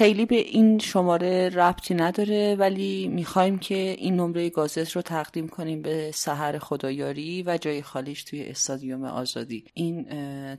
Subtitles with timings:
[0.00, 5.82] خیلی به این شماره ربطی نداره ولی می‌خوایم که این نمره گازت رو تقدیم کنیم
[5.82, 9.64] به سحر خدایاری و جای خالیش توی استادیوم آزادی.
[9.74, 10.06] این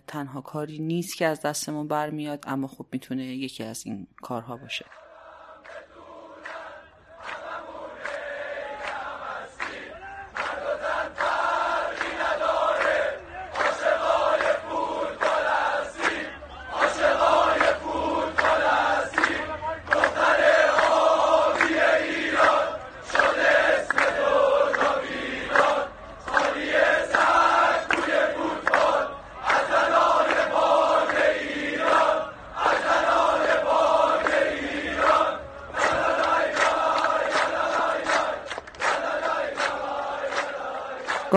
[0.08, 4.86] تنها کاری نیست که از دستمون برمیاد اما خب می‌تونه یکی از این کارها باشه.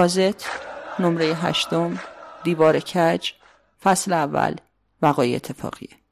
[0.05, 0.45] گازت
[0.99, 1.99] نمره هشتم
[2.43, 3.31] دیوار کج
[3.83, 4.55] فصل اول
[5.03, 6.04] وقای اتفاقیه.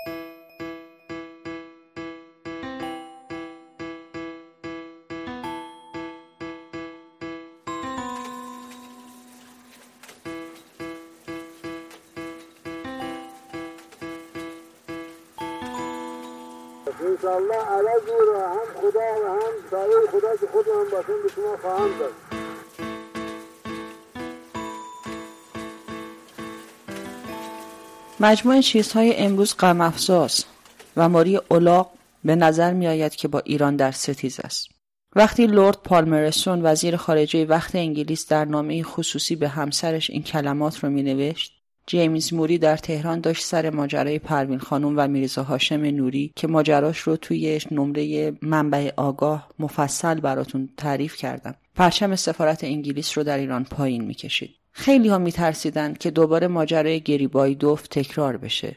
[28.23, 29.93] مجموع چیزهای امروز غم
[30.97, 31.91] و ماری اولاق
[32.25, 34.69] به نظر می آید که با ایران در ستیز است.
[35.17, 40.91] وقتی لورد پالمرستون وزیر خارجه وقت انگلیس در نامه خصوصی به همسرش این کلمات رو
[40.91, 41.53] می نوشت
[41.87, 46.99] جیمز موری در تهران داشت سر ماجرای پروین خانم و میرزا هاشم نوری که ماجراش
[46.99, 51.55] رو توی نمره منبع آگاه مفصل براتون تعریف کردم.
[51.75, 54.62] پرچم سفارت انگلیس رو در ایران پایین می‌کشید.
[54.73, 58.77] خیلی ها میترسیدند که دوباره ماجرای گریبایدوف تکرار بشه.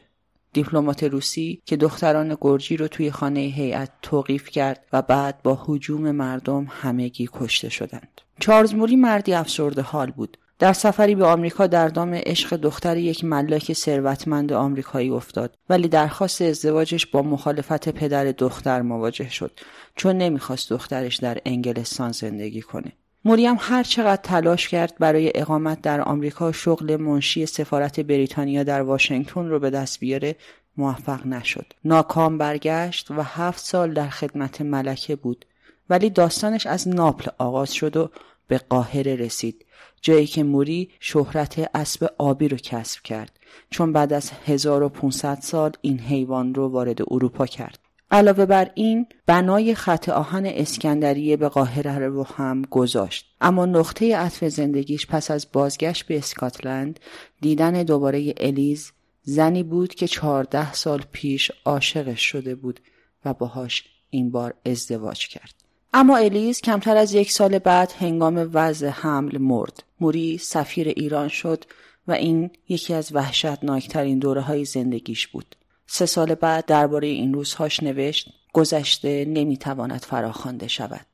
[0.52, 6.10] دیپلمات روسی که دختران گرجی رو توی خانه هیئت توقیف کرد و بعد با حجوم
[6.10, 8.20] مردم همگی کشته شدند.
[8.40, 10.38] چارلز موری مردی افسرده حال بود.
[10.58, 16.42] در سفری به آمریکا در دام عشق دختر یک ملاک ثروتمند آمریکایی افتاد ولی درخواست
[16.42, 19.60] ازدواجش با مخالفت پدر دختر مواجه شد
[19.96, 22.92] چون نمی‌خواست دخترش در انگلستان زندگی کنه.
[23.26, 29.48] مریم هر چقدر تلاش کرد برای اقامت در آمریکا شغل منشی سفارت بریتانیا در واشنگتن
[29.48, 30.36] رو به دست بیاره
[30.76, 31.72] موفق نشد.
[31.84, 35.44] ناکام برگشت و هفت سال در خدمت ملکه بود.
[35.90, 38.10] ولی داستانش از ناپل آغاز شد و
[38.48, 39.66] به قاهره رسید.
[40.02, 43.38] جایی که موری شهرت اسب آبی رو کسب کرد.
[43.70, 47.85] چون بعد از 1500 سال این حیوان رو وارد اروپا کرد.
[48.10, 53.26] علاوه بر این بنای خط آهن اسکندریه به قاهره رو هم گذاشت.
[53.40, 57.00] اما نقطه عطف زندگیش پس از بازگشت به اسکاتلند
[57.40, 62.80] دیدن دوباره الیز زنی بود که چهارده سال پیش عاشقش شده بود
[63.24, 65.54] و باهاش این بار ازدواج کرد.
[65.94, 69.82] اما الیز کمتر از یک سال بعد هنگام وضع حمل مرد.
[70.00, 71.64] موری سفیر ایران شد
[72.08, 75.56] و این یکی از وحشتناکترین دوره های زندگیش بود.
[75.86, 81.06] سه سال بعد درباره این روزهاش نوشت گذشته نمی‌تواند فراخوانده شود.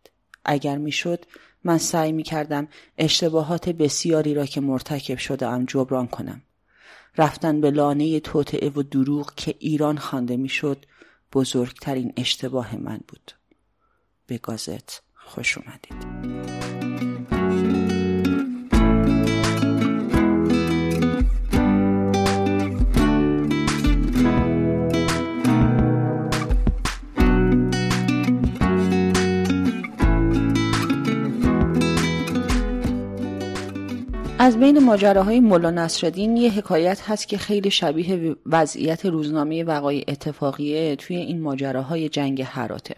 [0.44, 1.24] اگر می‌شد
[1.64, 2.68] من سعی می کردم
[2.98, 6.42] اشتباهات بسیاری را که مرتکب شده ام جبران کنم.
[7.18, 10.86] رفتن به لانه توطعه و دروغ که ایران خوانده می‌شد
[11.32, 13.32] بزرگترین اشتباه من بود.
[14.26, 17.31] به گازت خوش اومدید.
[34.44, 40.96] از بین ماجراهای مولا نصرالدین یه حکایت هست که خیلی شبیه وضعیت روزنامه وقای اتفاقیه
[40.96, 42.94] توی این ماجراهای جنگ حراته.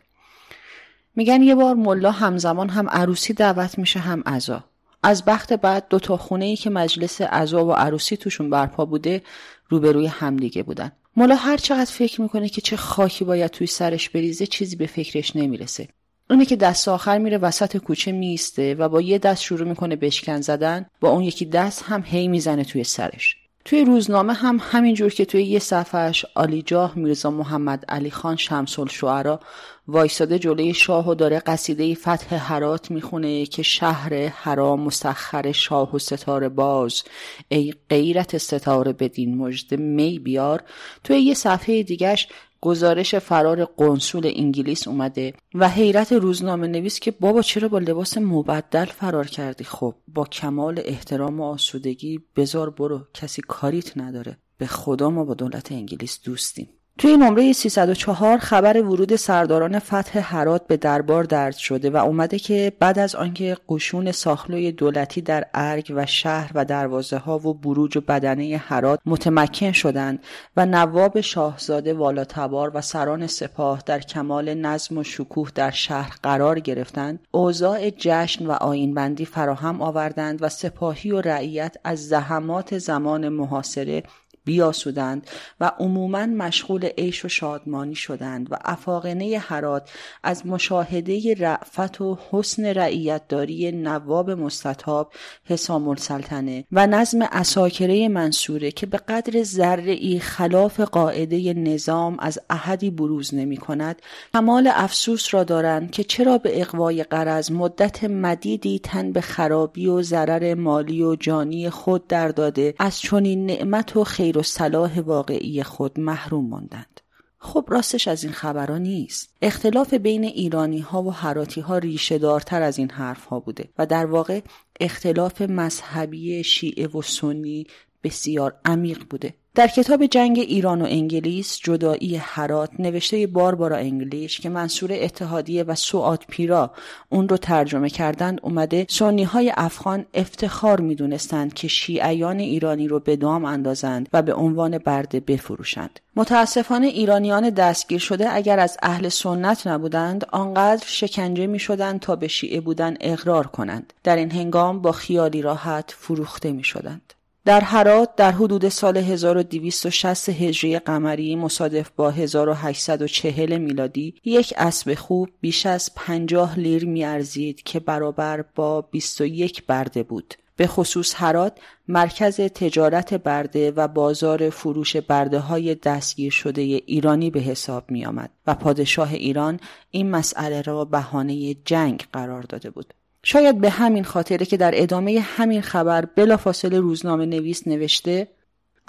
[1.16, 4.64] میگن یه بار ملا همزمان هم عروسی دعوت میشه هم عزا.
[5.02, 9.22] از بخت بعد دو تا خونه ای که مجلس عزا و عروسی توشون برپا بوده
[9.68, 10.92] روبروی همدیگه بودن.
[11.16, 15.36] ملا هر چقدر فکر می‌کنه که چه خاکی باید توی سرش بریزه چیزی به فکرش
[15.36, 15.88] نمی‌رسه.
[16.30, 20.40] اونه که دست آخر میره وسط کوچه میسته و با یه دست شروع می‌کنه بشکن
[20.40, 23.36] زدن با اون یکی دست هم هی می‌زنه توی سرش.
[23.64, 26.24] توی روزنامه هم همینجور که توی یه صفحش
[26.66, 29.40] جاه میرزا محمد علی خان شمسل شعرا
[29.88, 35.98] وایساده جلوی شاه و داره قصیده فتح حرات می‌خونه که شهر حرام مسخر شاه و
[35.98, 37.02] ستاره باز.
[37.48, 40.62] ای غیرت ستاره بدین مجد می بیار.
[41.04, 42.28] توی یه صفحه دیگش
[42.64, 48.84] گزارش فرار قنسول انگلیس اومده و حیرت روزنامه نویس که بابا چرا با لباس مبدل
[48.84, 54.36] فرار کردی؟ خب با کمال احترام و آسودگی بزار برو کسی کاریت نداره.
[54.58, 56.68] به خدا ما با دولت انگلیس دوستیم.
[56.98, 62.72] توی نمره 304 خبر ورود سرداران فتح هرات به دربار درد شده و اومده که
[62.80, 67.96] بعد از آنکه قشون ساخلوی دولتی در ارگ و شهر و دروازه ها و بروج
[67.96, 70.18] و بدنه هرات متمکن شدند
[70.56, 76.60] و نواب شاهزاده والاتبار و سران سپاه در کمال نظم و شکوه در شهر قرار
[76.60, 84.02] گرفتند اوضاع جشن و آینبندی فراهم آوردند و سپاهی و رعیت از زحمات زمان محاصره
[84.44, 85.26] بیاسودند
[85.60, 89.90] و عموما مشغول عیش و شادمانی شدند و افاقنه حرات
[90.22, 95.12] از مشاهده رعفت و حسن رعیتداری نواب مستطاب
[95.44, 102.90] حسام السلطنه و نظم اساکره منصوره که به قدر ذره خلاف قاعده نظام از احدی
[102.90, 104.02] بروز نمی کند
[104.34, 110.02] کمال افسوس را دارند که چرا به اقوای قرض مدت مدیدی تن به خرابی و
[110.02, 115.62] ضرر مالی و جانی خود در داده از چنین نعمت و خیر و صلاح واقعی
[115.62, 117.00] خود محروم ماندند.
[117.38, 119.34] خب راستش از این خبرها نیست.
[119.42, 123.86] اختلاف بین ایرانی ها و حراتی ها ریشه دارتر از این حرف ها بوده و
[123.86, 124.40] در واقع
[124.80, 127.66] اختلاف مذهبی شیعه و سنی
[128.04, 129.34] بسیار عمیق بوده.
[129.56, 135.74] در کتاب جنگ ایران و انگلیس جدایی حرات نوشته باربارا انگلیش که منصور اتحادیه و
[135.74, 136.70] سواد پیرا
[137.08, 143.16] اون رو ترجمه کردند اومده سنی های افغان افتخار می‌دونستند که شیعیان ایرانی رو به
[143.16, 146.00] دام اندازند و به عنوان برده بفروشند.
[146.16, 152.28] متاسفانه ایرانیان دستگیر شده اگر از اهل سنت نبودند آنقدر شکنجه می شدند تا به
[152.28, 153.92] شیعه بودن اقرار کنند.
[154.04, 160.28] در این هنگام با خیالی راحت فروخته می شدند در هرات در حدود سال 1260
[160.28, 167.80] هجری قمری مصادف با 1840 میلادی یک اسب خوب بیش از 50 لیر میارزید که
[167.80, 170.34] برابر با 21 برده بود.
[170.56, 171.58] به خصوص هرات
[171.88, 178.30] مرکز تجارت برده و بازار فروش برده های دستگیر شده ایرانی به حساب می آمد
[178.46, 182.94] و پادشاه ایران این مسئله را بهانه جنگ قرار داده بود.
[183.24, 188.28] شاید به همین خاطره که در ادامه همین خبر بلافاصله روزنامه نویس نوشته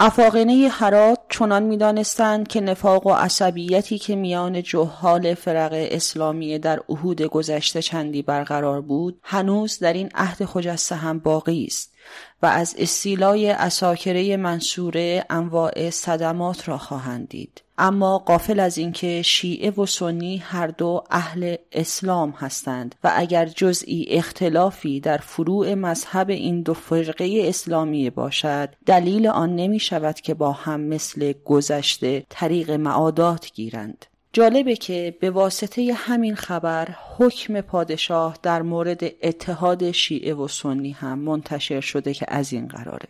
[0.00, 7.22] افاقنه حرات چنان می‌دانستند که نفاق و عصبیتی که میان جهال فرق اسلامی در عهود
[7.22, 11.95] گذشته چندی برقرار بود هنوز در این عهد خجسته هم باقی است.
[12.42, 17.62] و از استیلای اساکره منصوره انواع صدمات را خواهند دید.
[17.78, 24.06] اما قافل از اینکه شیعه و سنی هر دو اهل اسلام هستند و اگر جزئی
[24.10, 30.52] اختلافی در فروع مذهب این دو فرقه اسلامی باشد دلیل آن نمی شود که با
[30.52, 34.06] هم مثل گذشته طریق معادات گیرند.
[34.32, 36.88] جالبه که به واسطه همین خبر
[37.18, 43.08] حکم پادشاه در مورد اتحاد شیعه و سنی هم منتشر شده که از این قراره.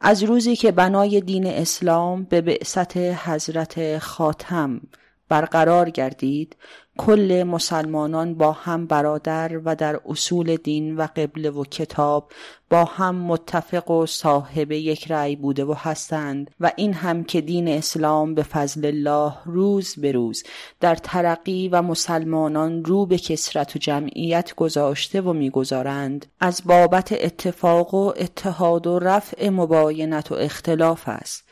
[0.00, 4.80] از روزی که بنای دین اسلام به بعثت حضرت خاتم
[5.28, 6.56] برقرار گردید
[6.98, 12.32] کل مسلمانان با هم برادر و در اصول دین و قبله و کتاب
[12.70, 17.68] با هم متفق و صاحب یک رأی بوده و هستند و این هم که دین
[17.68, 20.44] اسلام به فضل الله روز به روز
[20.80, 27.94] در ترقی و مسلمانان رو به کسرت و جمعیت گذاشته و می‌گذارند از بابت اتفاق
[27.94, 31.44] و اتحاد و رفع مباینت و اختلاف است.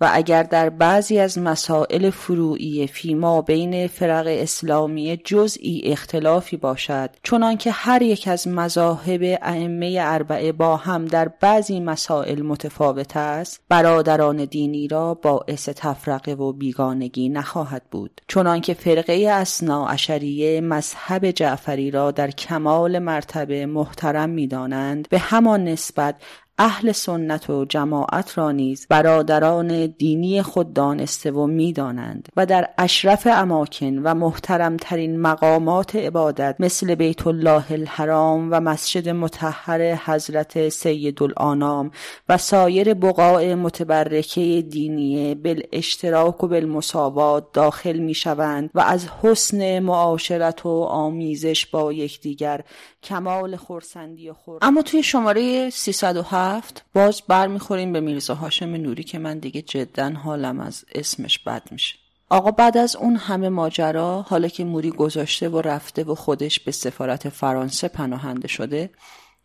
[0.00, 7.70] و اگر در بعضی از مسائل فروعی فیما بین فرق اسلامی جزئی اختلافی باشد چنانکه
[7.70, 14.88] هر یک از مذاهب ائمه اربعه با هم در بعضی مسائل متفاوت است برادران دینی
[14.88, 18.20] را باعث تفرقه و بیگانگی نخواهد بود.
[18.28, 26.14] چنانکه فرقه اسنا اشریه مذهب جعفری را در کمال مرتبه محترم می‌دانند به همان نسبت
[26.58, 33.28] اهل سنت و جماعت را نیز برادران دینی خود دانسته و می‌دانند و در اشرف
[33.30, 41.90] اماکن و محترمترین مقامات عبادت مثل بیت الله الحرام و مسجد متحر حضرت سید الانام
[42.28, 50.66] و سایر بقاع متبرکه دینی بالاشتراک و بالمساوات داخل می شوند و از حسن معاشرت
[50.66, 52.60] و آمیزش با یکدیگر
[53.04, 59.18] کمال خورسندی و خور اما توی شماره 307 باز برمیخوریم به میرزا هاشم نوری که
[59.18, 61.94] من دیگه جدا حالم از اسمش بد میشه.
[62.30, 66.72] آقا بعد از اون همه ماجرا حالا که موری گذاشته و رفته و خودش به
[66.72, 68.90] سفارت فرانسه پناهنده شده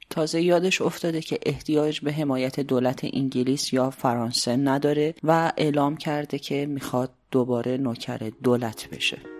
[0.09, 6.39] تازه یادش افتاده که احتیاج به حمایت دولت انگلیس یا فرانسه نداره و اعلام کرده
[6.39, 9.38] که می‌خواد دوباره نوکر دولت بشه.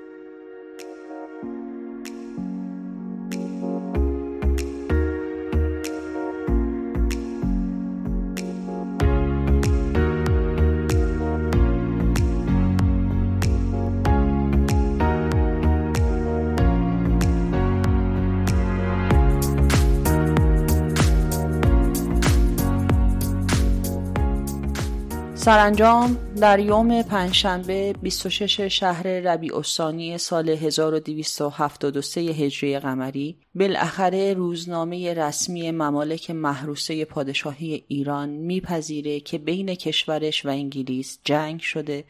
[25.50, 35.72] سرانجام در یوم پنجشنبه 26 شهر ربیع الثانی سال 1273 هجری قمری بالاخره روزنامه رسمی
[35.72, 42.04] ممالک محروسه پادشاهی ایران میپذیره که بین کشورش و انگلیس جنگ شده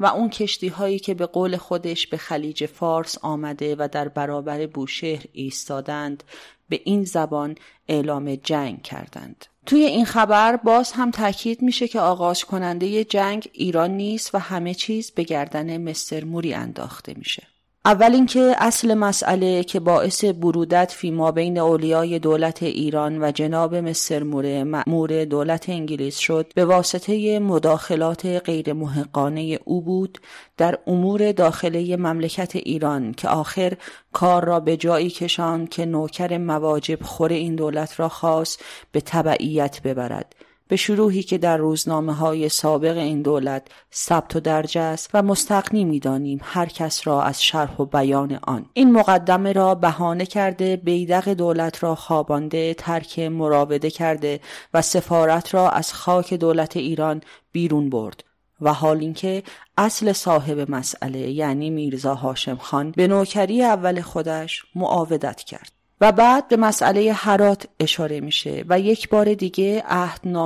[0.00, 4.66] و اون کشتی هایی که به قول خودش به خلیج فارس آمده و در برابر
[4.66, 6.24] بوشهر ایستادند
[6.68, 7.54] به این زبان
[7.88, 9.46] اعلام جنگ کردند.
[9.66, 14.74] توی این خبر باز هم تاکید میشه که آغاز کننده جنگ ایران نیست و همه
[14.74, 17.49] چیز به گردن مستر موری انداخته میشه.
[17.84, 23.74] اول اینکه اصل مسئله که باعث برودت فی ما بین اولیای دولت ایران و جناب
[23.74, 30.18] مستر موره مأمور دولت انگلیس شد به واسطه مداخلات غیر محقانه او بود
[30.56, 33.72] در امور داخله مملکت ایران که آخر
[34.12, 39.82] کار را به جایی کشان که نوکر مواجب خور این دولت را خواست به تبعیت
[39.82, 40.34] ببرد.
[40.70, 45.84] به شروحی که در روزنامه های سابق این دولت ثبت و درج است و مستقنی
[45.84, 48.66] می‌دانیم هر کس را از شرح و بیان آن.
[48.72, 54.40] این مقدمه را بهانه کرده بیدق دولت را خوابانده ترک مراوده کرده
[54.74, 57.22] و سفارت را از خاک دولت ایران
[57.52, 58.24] بیرون برد.
[58.60, 59.42] و حال اینکه
[59.78, 65.79] اصل صاحب مسئله یعنی میرزا هاشم خان به نوکری اول خودش معاودت کرد.
[66.00, 69.84] و بعد به مسئله حرات اشاره میشه و یک بار دیگه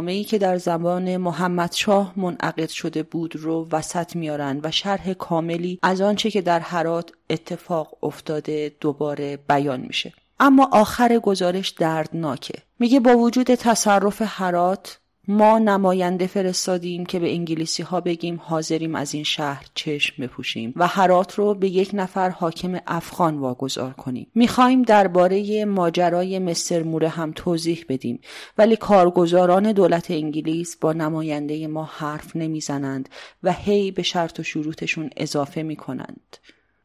[0.06, 5.78] ای که در زمان محمد شاه منعقد شده بود رو وسط میارن و شرح کاملی
[5.82, 10.12] از آنچه که در حرات اتفاق افتاده دوباره بیان میشه.
[10.40, 12.54] اما آخر گزارش دردناکه.
[12.78, 19.14] میگه با وجود تصرف حرات ما نماینده فرستادیم که به انگلیسی ها بگیم حاضریم از
[19.14, 24.26] این شهر چشم بپوشیم و هرات رو به یک نفر حاکم افغان واگذار کنیم.
[24.34, 28.20] می‌خواهیم درباره ماجرای مستر موره هم توضیح بدیم.
[28.58, 33.08] ولی کارگزاران دولت انگلیس با نماینده ما حرف نمی‌زنند
[33.42, 36.36] و هی به شرط و شروطشون اضافه می‌کنند.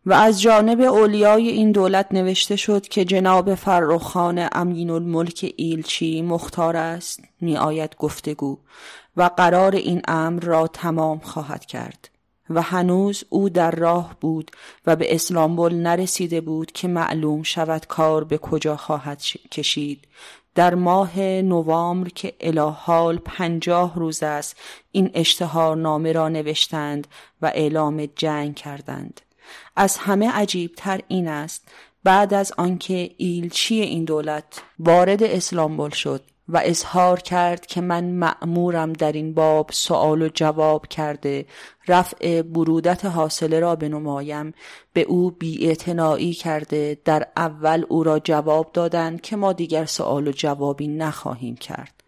[0.06, 6.78] و از جانب اولیای این دولت نوشته شد که جناب فرخان امین الملک ایلچی مختار
[6.78, 8.58] است می گفتگو
[9.18, 12.10] و قرار این امر را تمام خواهد کرد.
[12.50, 14.52] و هنوز او در راه بود
[14.86, 20.08] و به اسلامبول نرسیده بود که معلوم شود کار به کجا خواهد کشید.
[20.56, 24.58] در ماه نوامبر که الهال پنجاه روز است
[24.92, 27.08] این اشتهار نامه را نوشتند
[27.42, 29.22] و اعلام جنگ کردند.
[29.80, 31.68] از همه عجیب تر این است.
[32.04, 38.94] بعد از آنکه ایلچی این دولت وارد اسلامبول شد و اظهار کرد که من مأمورم
[38.94, 41.46] در این باب سوال و جواب کرده
[41.88, 44.54] رفع برودت حاصله را بنمایم.
[44.94, 50.32] به او بیاعتنایی کرده در اول او را جواب دادند که ما دیگر سوال و
[50.32, 52.04] جوابی نخواهیم کرد.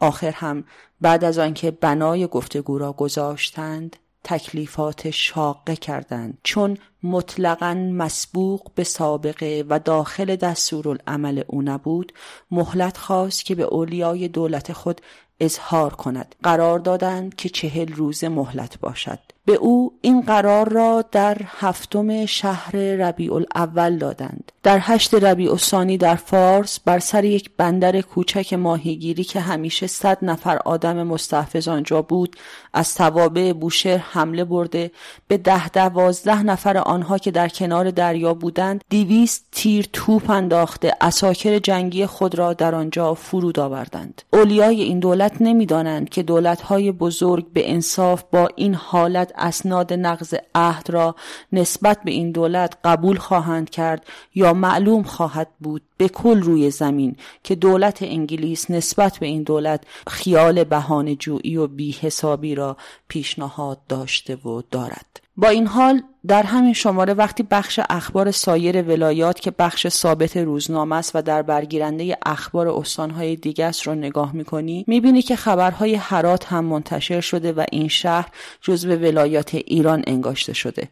[0.00, 0.64] آخر هم
[1.00, 3.96] بعد از آنکه بنای گفتگو را گذاشتند
[4.28, 6.38] تکلیفات شاقه کردند.
[6.42, 12.12] چون مطلقا مسبوق به سابقه و داخل دستورالعمل او نبود
[12.50, 15.00] مهلت خواست که به اولیای دولت خود
[15.40, 16.34] اظهار کند.
[16.42, 19.18] قرار دادند که چهل روز مهلت باشد.
[19.46, 24.52] به او این قرار را در هفتم شهر ربیع الاول دادند.
[24.62, 30.18] در هشت ربیع الثانی در فارس بر سر یک بندر کوچک ماهیگیری که همیشه صد
[30.22, 32.36] نفر آدم مستحفظ آنجا بود
[32.74, 34.90] از توابع بوشهر حمله برده.
[35.28, 41.58] به ده دوازده نفر آنها که در کنار دریا بودند دیویست تیر توپ انداخته اساکر
[41.58, 44.22] جنگی خود را در آنجا فرود آوردند.
[44.32, 50.90] اولیای این دولت نمی‌دانند که دولتهای بزرگ به انصاف با این حالت اسناد نقض عهد
[50.90, 51.16] را
[51.52, 57.16] نسبت به این دولت قبول خواهند کرد یا معلوم خواهد بود به کل روی زمین
[57.44, 62.76] که دولت انگلیس نسبت به این دولت خیال بهانه جویی و بیحسابی را
[63.08, 65.25] پیشنهاد داشته و دارد.
[65.38, 70.96] با این حال در همین شماره وقتی بخش اخبار سایر ولایات که بخش ثابت روزنامه
[70.96, 76.52] است و در برگیرنده اخبار استانهای دیگه است رو نگاه می‌کنی می‌بینی که خبرهای حرات
[76.52, 78.28] هم منتشر شده و این شهر
[78.60, 80.88] جزو ولایات ایران انگاشته شده.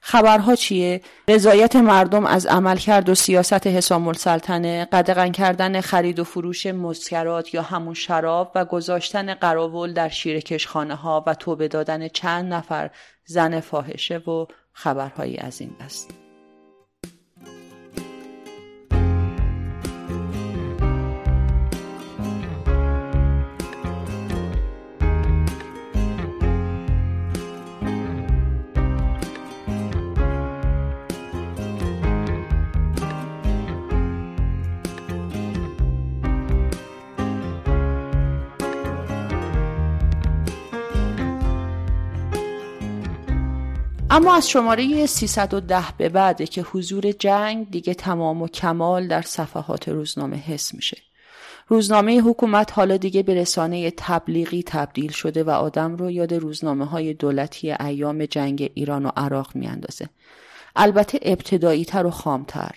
[0.00, 6.66] خبرها چیه؟ رضایت مردم از عملکرد و سیاست حسام السلطنه قدغن کردن خرید و فروش
[6.66, 12.90] مسکرات یا همون شراب و گذاشتن قراول در شیرکشخانه ها و توبه دادن چند نفر
[13.26, 16.25] زن فاحشه و خبرهایی از این دست.
[44.26, 49.88] اما از شماره 310 به بعد که حضور جنگ دیگه تمام و کمال در صفحات
[49.88, 50.96] روزنامه حس میشه
[51.68, 57.14] روزنامه حکومت حالا دیگه به رسانه تبلیغی تبدیل شده و آدم رو یاد روزنامه های
[57.14, 60.08] دولتی ایام جنگ ایران و عراق میاندازه.
[60.76, 62.70] البته ابتدایی تر و خامتر.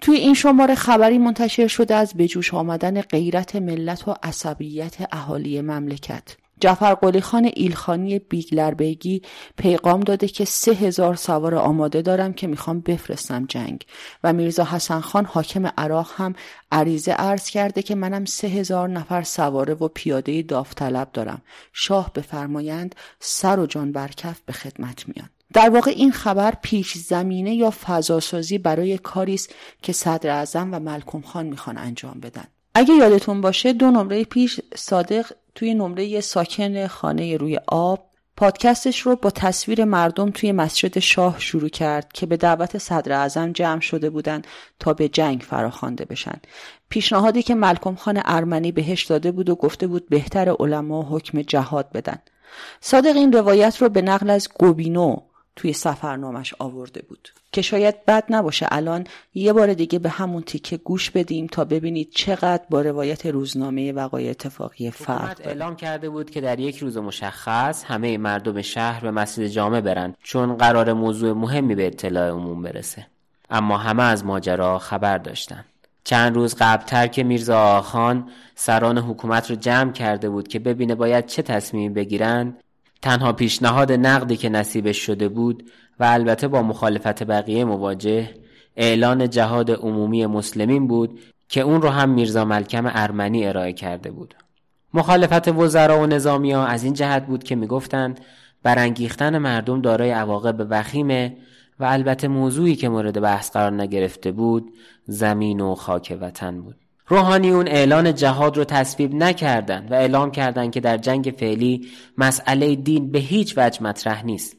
[0.00, 6.36] توی این شماره خبری منتشر شده از بجوش آمدن غیرت ملت و عصبیت اهالی مملکت.
[6.60, 9.22] جعفر قلی خان ایلخانی بیگلربیگی
[9.56, 13.86] پیغام داده که سه هزار سوار آماده دارم که می‌خوام بفرستم جنگ.
[14.24, 16.34] و میرزا حسن خان حاکم عراق هم
[16.72, 21.42] عریضه عرض کرده که منم سه هزار نفر سواره و پیاده داوطلب دارم.
[21.72, 25.28] شاه بفرمایند سر و جان برکف به خدمت میان.
[25.52, 30.78] در واقع این خبر پیش زمینه یا فضاسازی برای کاری است که صدر اعظم و
[30.78, 32.44] ملکم خان می‌خوان انجام بدن.
[32.74, 39.16] اگه یادتون باشه دو نمره پیش صادق توی نمره ساکن خانه روی آب پادکستش رو
[39.16, 44.10] با تصویر مردم توی مسجد شاه شروع کرد که به دعوت صدر اعظم جمع شده
[44.10, 44.46] بودند
[44.80, 46.40] تا به جنگ فراخوانده بشن.
[46.88, 51.92] پیشنهادی که ملکم خان ارمنی بهش داده بود و گفته بود بهتر علما حکم جهاد
[51.92, 52.18] بدن.
[52.80, 55.16] صادق این روایت رو به نقل از گوبینو
[55.56, 57.28] توی سفرنامش آورده بود.
[57.52, 62.10] که شاید بد نباشه الان یه بار دیگه به همون تیکه گوش بدیم تا ببینید
[62.10, 67.84] چقدر با روایت روزنامه وقایع اتفاقی فرق اعلام کرده بود که در یک روز مشخص
[67.84, 73.06] همه مردم شهر به مسجد جامع برن چون قرار موضوع مهمی به اطلاع عموم برسه.
[73.50, 75.64] اما همه از ماجرا خبر داشتن.
[76.04, 81.26] چند روز قبلتر که میرزا آخان سران حکومت رو جمع کرده بود که ببینه باید
[81.26, 82.56] چه تصمیمی بگیرند
[83.02, 88.30] تنها پیشنهاد نقدی که نصیبش شده بود و البته با مخالفت بقیه مواجه
[88.76, 94.34] اعلان جهاد عمومی مسلمین بود که اون رو هم میرزا ملکم ارمنی ارائه کرده بود.
[94.94, 98.20] مخالفت وزرا و نظامی ها از این جهت بود که می‌گفتند
[98.62, 101.36] برانگیختن مردم دارای عواقب وخیمه
[101.80, 104.72] و البته موضوعی که مورد بحث قرار نگرفته بود
[105.04, 106.85] زمین و خاک وطن بود.
[107.08, 111.88] روحانیون اعلان جهاد رو تصویب نکردند و اعلام کردند که در جنگ فعلی
[112.18, 114.56] مسئله دین به هیچ وجه مطرح نیست.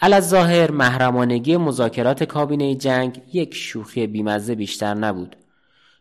[0.00, 5.36] از ظاهر محرمانگی مذاکرات کابینه جنگ یک شوخی بیمزه بیشتر نبود.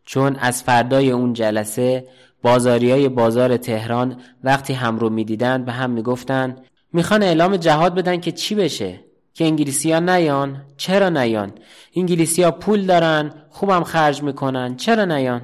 [0.05, 2.07] چون از فردای اون جلسه
[2.41, 6.55] بازاری های بازار تهران وقتی هم رو می‌دیدن به هم می‌گفتن
[6.93, 8.99] می‌خوان اعلام جهاد بدن که چی بشه
[9.33, 11.51] که انگلیسی ها نیان چرا نیان
[11.95, 15.41] انگلیسی ها پول دارن خوبم خرج می‌کنن چرا نیان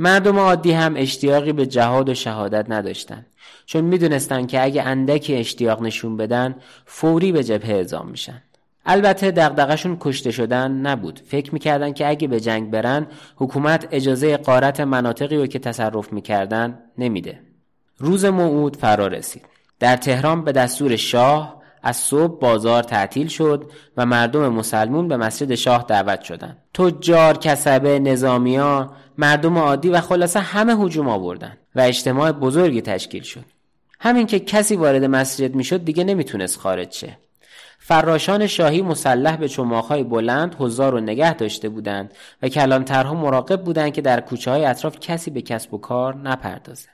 [0.00, 3.26] مردم عادی هم اشتیاقی به جهاد و شهادت نداشتند
[3.66, 6.54] چون می‌دونستند که اگه اندکی اشتیاق نشون بدن
[6.86, 8.42] فوری به جبهه اعزام میشن.
[8.86, 11.20] البته دغدغشون کشته شدن نبود.
[11.26, 16.78] فکر می‌کردن که اگه به جنگ برن حکومت اجازه قارت مناطقی رو که تصرف می‌کردن
[16.98, 17.40] نمیده.
[17.98, 19.44] روز موعود فرا رسید.
[19.80, 25.54] در تهران به دستور شاه از صبح بازار تعطیل شد و مردم مسلمون به مسجد
[25.54, 26.56] شاه دعوت شدند.
[26.74, 33.44] تجار، کسبه، نظامیا، مردم عادی و خلاصه همه هجوم آوردن و اجتماع بزرگی تشکیل شد.
[34.00, 37.18] همین که کسی وارد مسجد می‌شد دیگه نمی‌تونست خارج شه.
[37.78, 43.92] فراشان شاهی مسلح به چماخهای بلند حضار رو نگه داشته بودند و کلانترها مراقب بودند
[43.92, 46.88] که در کوچه های اطراف کسی به کسب و کار نپردازه.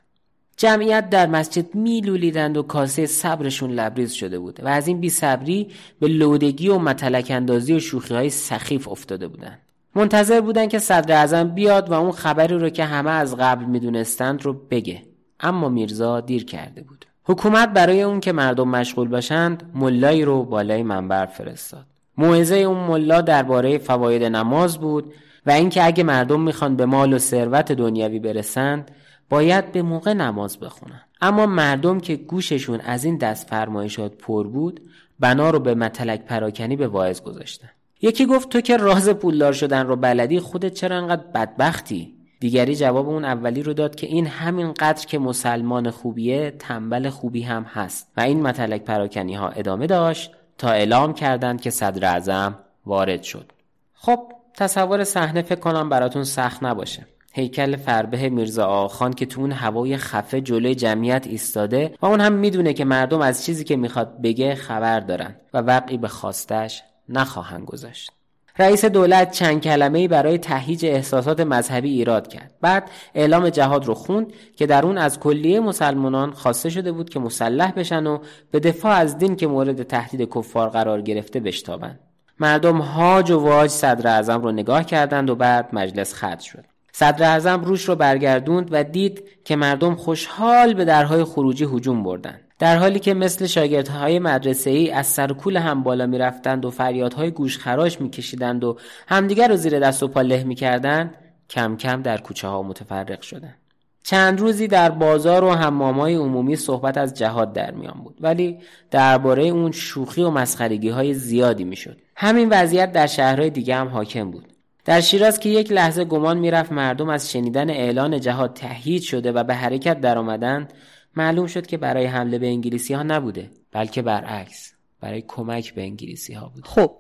[0.57, 5.69] جمعیت در مسجد میلولیدند و کاسه صبرشون لبریز شده بود و از این بی صبری
[6.01, 9.59] به لودگی و متلک اندازی و شوخی های سخیف افتاده بودند.
[9.95, 14.43] منتظر بودند که صدر اعظم بیاد و اون خبری رو که همه از قبل می‌دونستند
[14.43, 15.03] رو بگه.
[15.41, 17.07] اما میرزا دیر کرده بود.
[17.25, 21.87] حکومت برای اون که مردم مشغول باشند ملایی رو بالای منبر فرستاد.
[22.19, 25.13] موعظه اون ملا درباره فواید نماز بود
[25.47, 28.91] و اینکه اگه مردم می‌خوان به مال و ثروت دنیوی برسند
[29.31, 31.01] باید به موقع نماز بخونن.
[31.21, 34.81] اما مردم که گوششون از این دست فرمایشات پر بود
[35.21, 37.69] بنا رو به متلک پراکنی به واعظ گذاشتن.
[38.03, 43.09] یکی گفت تو که راز پولدار شدن رو بلدی خودت چرا انقدر بدبختی؟ دیگری جواب
[43.09, 48.13] اون اولی رو داد که این همین قدر که مسلمان خوبیه تنبل خوبی هم هست.
[48.17, 53.53] و این متلک پراکنی ها ادامه داشت تا اعلام کردند که صدر اعظم وارد شد.
[53.95, 57.07] خب تصور صحنه فکر کنم براتون سخت نباشه.
[57.37, 62.33] هیکل فربه میرزا آخان که تو اون هوای خفه جلوی جمعیت ایستاده و اون هم
[62.33, 67.65] می‌دونه که مردم از چیزی که می‌خواد بگه خبر دارن و وقعی به خواستش نخواهند
[67.65, 68.11] گذاشت.
[68.59, 72.55] رئیس دولت چند کلمه برای تهیج احساسات مذهبی ایراد کرد.
[72.61, 77.19] بعد اعلام جهاد رو خوند که در اون از کلیه مسلمانان خواسته شده بود که
[77.19, 78.19] مسلح بشن و
[78.51, 82.01] به دفاع از دین که مورد تهدید کفار قرار گرفته بشتابند.
[82.41, 86.76] مردم هاج و واج صدر اعظم رو نگاه کردند و بعد مجلس خط شد.
[86.99, 92.41] صدر اعظم روش رو برگردوند و دید که مردم خوشحال به درهای خروجی هجوم بردند
[92.59, 96.71] در حالی که مثل شاگردهای مدرسه ای از سر کول هم بالا می رفتند و
[96.71, 98.77] فریادهای گوشخراش می کشیدند و
[99.09, 101.15] همدیگر رو زیر دست و پا له می کردند
[101.51, 103.59] کم کم در کوچه ها متفرق شدند.
[104.03, 108.59] چند روزی در بازار و حمامای عمومی صحبت از جهاد در میان بود ولی
[108.91, 111.99] درباره اون شوخی و مسخرگی های زیادی می‌شد.
[112.17, 114.56] همین وضعیت در شهرهای دیگه هم حاکم بود.
[114.87, 119.45] در شیراز که یک لحظه گمان می‌رفت مردم از شنیدن اعلان جهاد تهیید شده و
[119.45, 120.69] به حرکت در آمدن
[121.17, 126.33] معلوم شد که برای حمله به انگلیسی ها نبوده بلکه برعکس برای کمک به انگلیسی
[126.35, 126.67] ها بود.
[126.67, 126.93] خب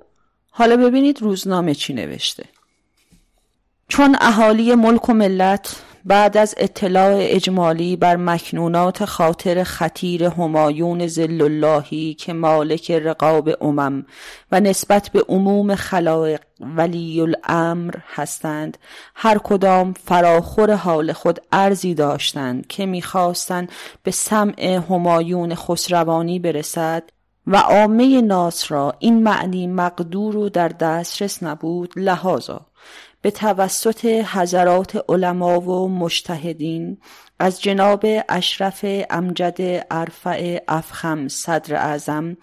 [0.50, 2.44] حالا ببینید روزنامه چی نوشته.
[3.88, 11.42] چون اهالی ملک و ملت بعد از اطلاع اجمالی بر مکنونات خاطر خطیر همایون زل
[11.42, 14.06] اللهی که مالک رقاب امم
[14.52, 18.78] و نسبت به عموم خلایق ولی الامر هستند
[19.14, 27.02] هر کدام فراخور حال خود ارزی داشتند که می‌خواستند به سمع همایون خسروانی برسد
[27.46, 32.65] و عامه ناس را این معنی مقدور و در دسترس نبود لحاظا.
[33.26, 36.98] به توسط حضرات علما و مجتهدین
[37.38, 42.36] از جناب اشرف امجد ارفع افخم صدر اعظم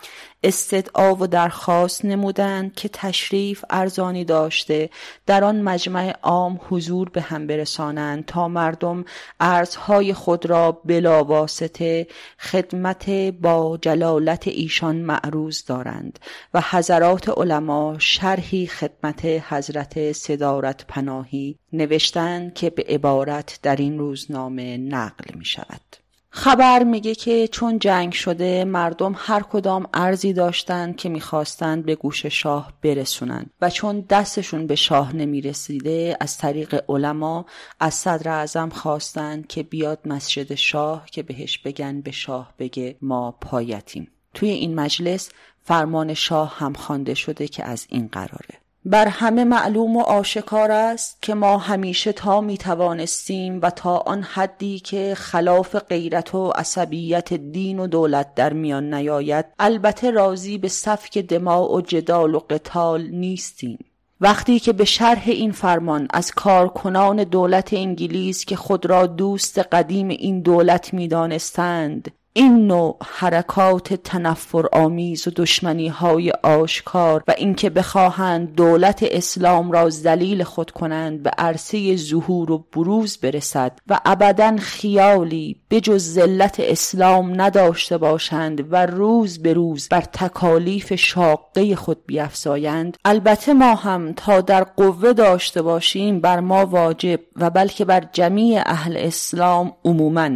[0.43, 4.89] استدعا و درخواست نمودند که تشریف ارزانی داشته
[5.25, 9.06] در آن مجمع عام حضور به هم برسانند تا مردم
[9.39, 12.08] ارزهای خود را بلا واسطه
[12.39, 13.10] خدمت
[13.41, 16.19] با جلالت ایشان معروض دارند
[16.53, 24.77] و حضرات علما شرحی خدمت حضرت صدارت پناهی نوشتند که به عبارت در این روزنامه
[24.77, 26.03] نقل می شود.
[26.36, 32.26] خبر میگه که چون جنگ شده مردم هر کدام ارزی داشتند که می‌خواستند به گوش
[32.26, 37.46] شاه برسونند و چون دستشون به شاه نمی‌رسیده از طریق علما
[37.80, 43.32] از صدر اعظم خواستند که بیاد مسجد شاه که بهش بگن به شاه بگه ما
[43.32, 44.08] پایتیم.
[44.34, 45.30] توی این مجلس
[45.62, 48.62] فرمان شاه هم خوانده شده که از این قراره.
[48.86, 54.24] بر همه معلوم و آشکار است که ما همیشه تا می توانستیم و تا آن
[54.24, 60.67] حدی که خلاف غیرت و عصبیت دین و دولت در میان نیاید البته راضی به
[60.67, 63.86] سفک دماع و جدال و قتال نیستیم.
[64.22, 70.08] وقتی که به شرح این فرمان از کارکنان دولت انگلیس که خود را دوست قدیم
[70.08, 77.69] این دولت می دانستند این نوع حرکات تنفر آمیز و دشمنی های آشکار و اینکه
[77.69, 84.58] بخواهند دولت اسلام را ذلیل خود کنند به عرصه ظهور و بروز برسد و ابدا
[84.58, 92.97] خیالی بجز ذلت اسلام نداشته باشند و روز به روز بر تکالیف شاقه خود بیافزایند
[93.05, 98.62] البته ما هم تا در قوه داشته باشیم بر ما واجب و بلکه بر جمیع
[98.65, 100.29] اهل اسلام عموما.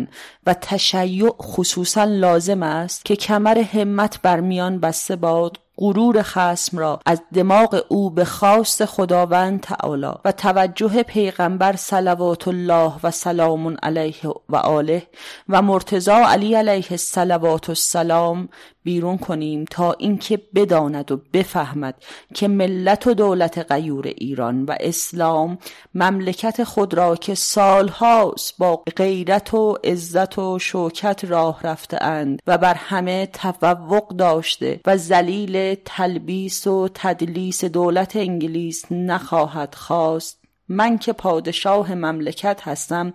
[0.48, 7.00] و تشیع خصوصا لازم است که کمر همت بر میان بسته باد غرور خسم را
[7.06, 14.34] از دماغ او به خواست خداوند تعالی و توجه پیغمبر صلوات الله و سلام علیه
[14.50, 15.08] و آله
[15.50, 18.50] و مرتضا علی علیه الصلوات السلام
[18.88, 25.58] بیرون کنیم تا اینکه بداند و بفهمد که ملت و دولت غیور ایران و اسلام
[25.96, 32.58] مملکت خود را که سالهاست با غیرت و عزت و شوکت راه رفته اند و
[32.58, 40.40] بر همه تفوق داشته و زلیل تلبیس و تدلیس دولت انگلیس نخواهد خواست.
[40.70, 43.14] من که پادشاه مملکت هستم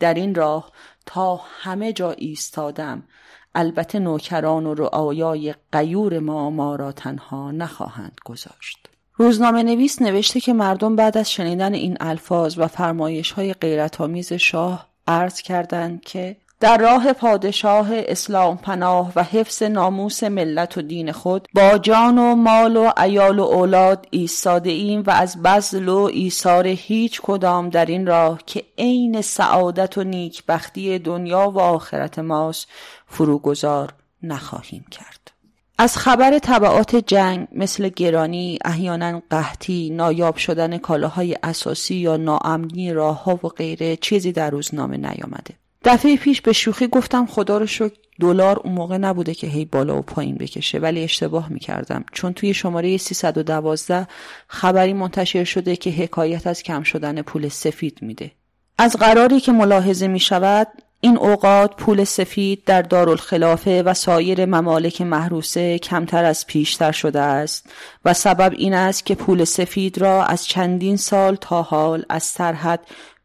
[0.00, 0.72] در این راه
[1.06, 3.02] تا همه جا ایستادم.
[3.54, 8.88] البته نوکران و رعایای قیور ما ما را تنها نخواهند گذاشت.
[9.16, 14.00] روزنامه نویس نوشته که مردم بعد از شنیدن این الفاظ و فرمایش های غیرت
[14.36, 21.12] شاه عرض کردند که در راه پادشاه اسلام پناه و حفظ ناموس ملت و دین
[21.12, 25.98] خود با جان و مال و ایال و اولاد ایستاده ایم و از بزل و
[26.12, 32.68] ایثار هیچ کدام در این راه که عین سعادت و نیکبختی دنیا و آخرت ماست
[33.06, 35.32] فروگذار نخواهیم کرد
[35.78, 43.34] از خبر طبعات جنگ مثل گرانی، احیانا قحطی، نایاب شدن کالاهای اساسی یا ناامنی راهها
[43.34, 45.61] و غیره چیزی در روزنامه نیامده.
[45.84, 49.98] دفعه پیش به شوخی گفتم خدا رو شکر دلار اون موقع نبوده که هی بالا
[49.98, 52.04] و پایین بکشه ولی اشتباه می‌کردم.
[52.12, 54.06] چون توی شماره 312
[54.48, 58.30] خبری منتشر شده که حکایت از کم شدن پول سفید میده.
[58.78, 60.68] از قراری که ملاحظه می شود
[61.00, 67.66] این اوقات پول سفید در دارالخلافه و سایر ممالک محروسه کمتر از پیشتر شده است
[68.04, 72.80] و سبب این است که پول سفید را از چندین سال تا حال از سرحد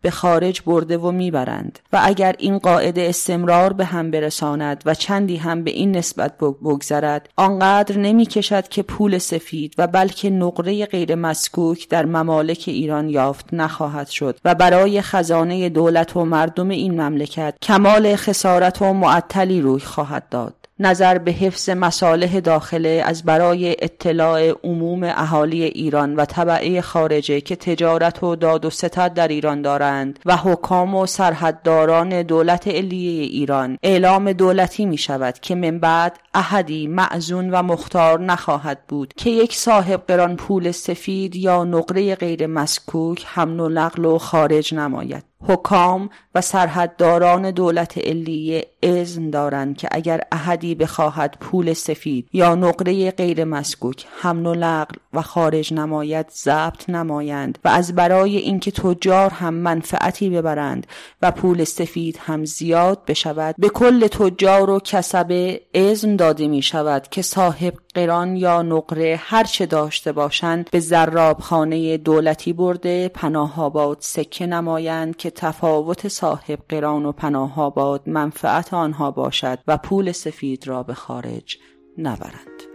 [0.07, 1.79] به خارج برده و می‌برند.
[1.93, 7.29] و اگر این قاعده استمرار به هم برساند و چندی هم به این نسبت بگذرد
[7.37, 14.07] آنقدر نمی‌کشد که پول سفید و بلکه نقره غیر مسکوک در ممالک ایران یافت نخواهد
[14.07, 14.39] شد.
[14.45, 20.66] و برای خزانه دولت و مردم این مملکت کمال خسارت و معطلی روی خواهد داد.
[20.79, 27.55] نظر به حفظ مصالح داخله از برای اطلاع عموم اهالی ایران و طبعه خارجه که
[27.55, 33.77] تجارت و داد و ستد در ایران دارند و حکام و سرحدداران دولت علیه ایران.
[33.83, 39.55] اعلام دولتی می شود که من بعد احدی معزون و مختار نخواهد بود که یک
[39.55, 45.23] صاحب قران پول سفید یا نقره غیر مسکوک و نقل و خارج نماید.
[45.41, 53.11] حکام و سرحدداران دولت علیه اذن دارند که اگر احدی بخواهد پول سفید یا نقره
[53.11, 59.29] غیر مسکوک حمل و نقل و خارج نماید ضبط نمایند و از برای اینکه تجار
[59.29, 60.87] هم منفعتی ببرند
[61.21, 67.07] و پول سفید هم زیاد بشود به کل تجار و کسبه اذن داده می شود
[67.07, 73.97] که صاحب قران یا نقره هر چه داشته باشند به زرابخانه دولتی برده پناه آباد
[73.99, 80.67] سکه نمایند که تفاوت صاحب قران و پناه آباد منفعت آنها باشد و پول سفید
[80.67, 81.57] را به خارج
[81.97, 82.66] نبرند.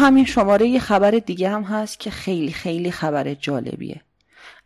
[0.00, 4.00] همین شماره یه خبر دیگه هم هست که خیلی خیلی خبر جالبیه.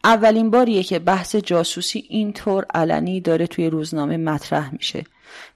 [0.05, 5.05] اولین باریه که بحث جاسوسی اینطور علنی داره توی روزنامه مطرح میشه.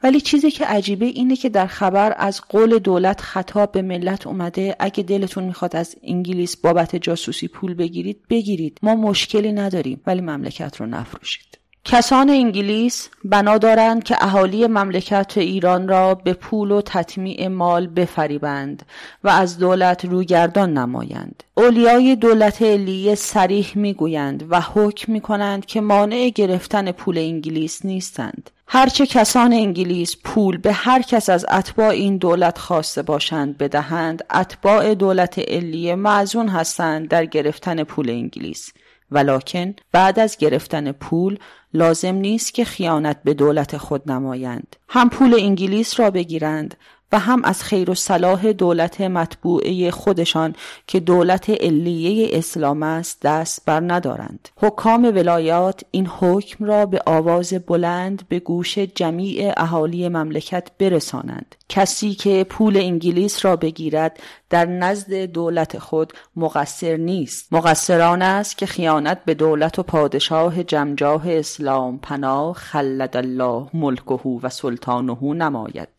[0.03, 4.77] ولی چیزی که عجیبه اینه که در خبر از قول دولت خطاب به ملت اومده
[4.79, 8.79] اگه دلتون می‌خواد از انگلیس بابت جاسوسی پول بگیرید بگیرید.
[8.83, 11.58] ما مشکلی نداریم ولی مملکت رو نفروشید.
[11.85, 18.87] کسان انگلیس بنا دارند که اهالی مملکت ایران را به پول و تطمیع مال بفریبند
[19.25, 21.43] و از دولت روگردان نمایند.
[21.55, 28.51] اولیای دولت علیه سریح می‌گویند و حکم می‌کنند که مانع گرفتن پول انگلیس نیستند.
[28.67, 34.95] هرچه کسان انگلیس پول به هر کس از اتباع این دولت خواسته باشند بدهند اتباع
[34.95, 38.73] دولت علیه معزون هستند در گرفتن پول انگلیس.
[39.11, 41.39] ولکن بعد از گرفتن پول
[41.75, 44.77] لازم نیست که خیانت به دولت خود نمایند.
[44.89, 46.77] هم پول انگلیس را بگیرند
[47.13, 50.55] و هم از خیر و صلاح دولت مطبوعه خودشان
[50.87, 54.49] که دولت علیه اسلام است دست بر ندارند.
[54.57, 61.55] حکام ولایات این حکم را به آواز بلند به گوش جمیع اهالی مملکت برسانند.
[61.69, 64.19] کسی که پول انگلیس را بگیرد
[64.51, 67.53] در نزد دولت خود مقصر نیست.
[67.53, 74.49] مقصران است که خیانت به دولت و پادشاه جمجاه اسلام پناه خلد الله ملکه و
[74.49, 75.98] سلطانه نماید.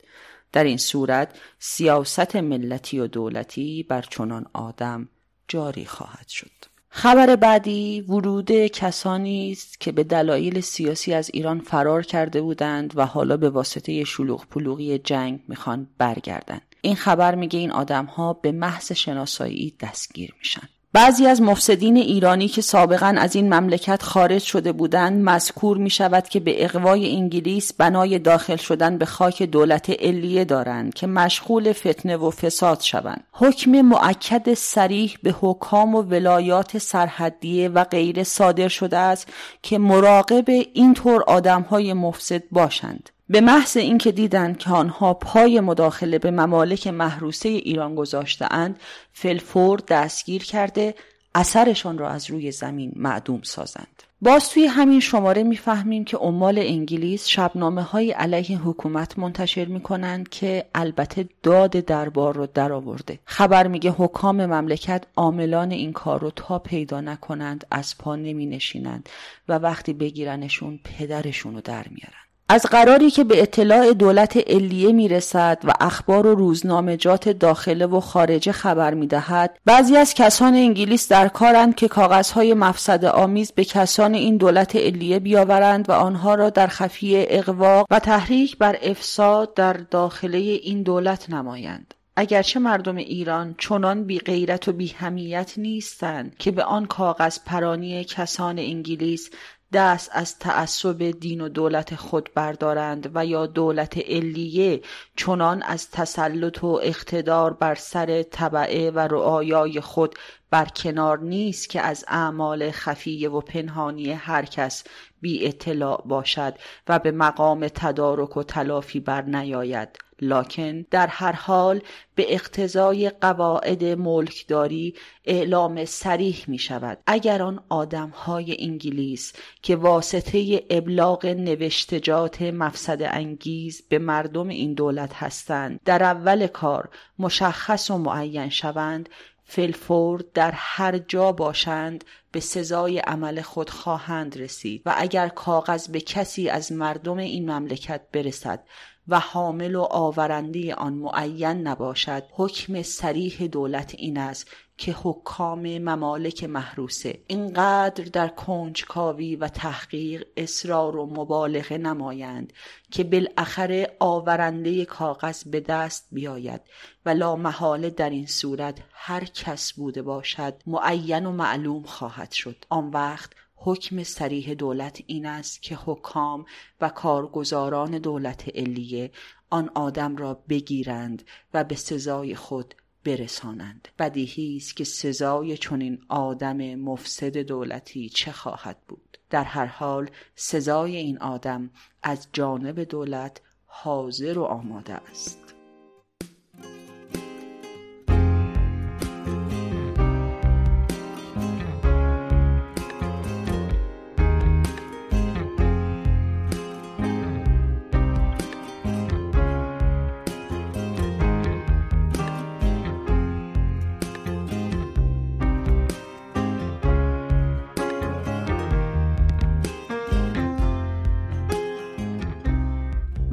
[0.51, 5.09] در این صورت سیاست ملتی و دولتی بر چنان آدم
[5.47, 6.51] جاری خواهد شد.
[6.89, 13.05] خبر بعدی ورود کسانی است که به دلایل سیاسی از ایران فرار کرده بودند و
[13.05, 18.51] حالا به واسطه شلوغ پلوغی جنگ می‌خوان برگردند این خبر میگه این آدم ها به
[18.51, 20.69] محض شناسایی دستگیر میشن.
[20.93, 26.29] بعضی از مفسدین ایرانی که سابقا از این مملکت خارج شده بودند مذکور می شود
[26.29, 32.17] که به اقوای انگلیس بنای داخل شدن به خاک دولت علیه دارند که مشغول فتنه
[32.17, 33.23] و فساد شوند.
[33.31, 39.27] حکم معکد سریح به حکام و ولایات سرحدیه و غیره صادر شده است
[39.63, 43.09] که مراقب اینطور آدمهای مفسد باشند.
[43.29, 48.79] به محض اینکه دیدند که آنها پای مداخله به ممالک محروسه ایران گذاشتهاند
[49.13, 50.95] فلفور دستگیر کرده
[51.35, 57.27] اثرشان را از روی زمین معدوم سازند باز توی همین شماره می‌فهمیم که عمال انگلیس
[57.27, 63.19] شبنامه های علیه حکومت منتشر می کنند که البته داد دربار رو درآورده.
[63.25, 69.09] خبر میگه حکام مملکت عاملان این کار رو تا پیدا نکنند از پا نمی نشینند
[69.49, 72.28] و وقتی بگیرنشون پدرشون رو در میارن.
[72.51, 78.51] از قراری که به اطلاع دولت علیه می‌رسد و اخبار و روزنامجات داخله و خارجه
[78.51, 84.37] خبر می‌دهد بعضی از کسان انگلیس در کارند که کاغذهای مفسد آمیز به کسان این
[84.37, 90.37] دولت علیه بیاورند و آنها را در خفیه اقواق و تحریک بر افساد در داخله
[90.37, 91.93] این دولت نمایند.
[92.15, 98.03] اگرچه مردم ایران چنان بی غیرت و بی همیت نیستند که به آن کاغذ پرانی
[98.03, 99.29] کسان انگلیس
[99.73, 104.81] دست از تعصب دین و دولت خود بردارند و یا دولت علیه
[105.15, 110.15] چنان از تسلط و اقتدار بر سر طبعه و رعایای خود
[110.49, 114.83] برکنار نیست که از اعمال خفیه و پنهانی هر کس
[115.21, 116.53] بی اطلاع باشد
[116.87, 121.81] و به مقام تدارک و تلافی بر نیاید لاکن در هر حال
[122.15, 130.65] به اقتضای قواعد ملکداری اعلام سریح می شود اگر آن آدم های انگلیس که واسطه
[130.69, 138.49] ابلاغ نوشتجات مفسد انگیز به مردم این دولت هستند در اول کار مشخص و معین
[138.49, 139.09] شوند
[139.51, 144.81] فلفور در هر جا باشند به سزای عمل خود خواهند رسید.
[144.85, 148.63] و اگر کاغذ به کسی از مردم این مملکت برسد
[149.09, 152.23] و حامل و آورنده آن معین نباشد.
[152.31, 157.19] حکم سریح دولت این است که حکام ممالک محروسه.
[157.27, 162.53] اینقدر در کنجکاوی و تحقیق اصرار و مبالغه نمایند
[162.91, 166.61] که بالاخره آورنده کاغذ به دست بیاید
[167.05, 172.65] و لا محاله در این صورت هر کس بوده باشد معین و معلوم خواهد شد.
[172.69, 176.45] آن وقت حکم سریح دولت این است که حکام
[176.81, 179.11] و کارگزاران دولت علیه
[179.49, 183.87] آن آدم را بگیرند و به سزای خود برسانند.
[183.99, 190.95] بدیهی است که سزای چنین آدم مفسد دولتی چه خواهد بود؟ در هر حال سزای
[190.95, 191.69] این آدم
[192.03, 195.48] از جانب دولت حاضر و آماده است.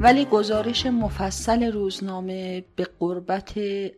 [0.07, 3.53] ولی گزارش مفصل روزنامه به قربت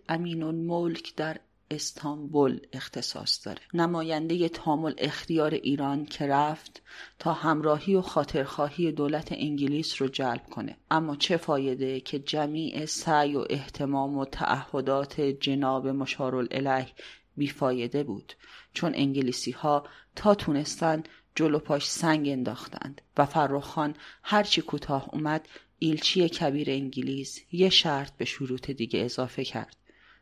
[0.09, 1.37] امین الملک در
[1.71, 3.59] استانبول اختصاص داره.
[3.73, 6.81] نماینده تامل اختیار ایران که رفت
[7.19, 10.77] تا همراهی و خاطرخواهی دولت انگلیس رو جلب کنه.
[10.91, 16.87] اما چه فایده که جمیع سعی و احتمام و تعهدات جناب مشارالعلیه
[17.37, 18.33] بیفایده بود؟
[18.73, 19.83] چون انگلیسی ها
[20.15, 21.03] تا تونستن
[21.35, 25.47] جلو پاش سنگ انداختند و فرخان هرچی کوتاه اومد
[25.79, 29.75] ایلچی کبیر انگلیس یه شرط به شروط دیگه اضافه کرد.